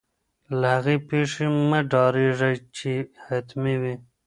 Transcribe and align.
له 0.59 0.67
هغې 0.75 0.95
پېښې 1.09 1.45
مه 1.69 1.79
ډاریږئ 1.91 2.55
چي 2.75 2.93
حتمي 3.25 3.75
وي. 3.81 3.95